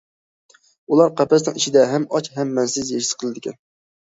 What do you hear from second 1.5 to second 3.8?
ئىچىدە ھەم ئاچ ھەم مەنىسىز ھېس قىلىدىكەن.